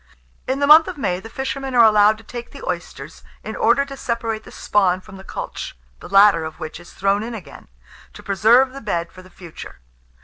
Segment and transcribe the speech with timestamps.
[0.47, 3.85] In the month of May, the fishermen are allowed to take the oysters, in order
[3.85, 7.67] to separate the spawn from the cultch, the latter of which is thrown in again,
[8.13, 9.77] to preserve the bed for the future.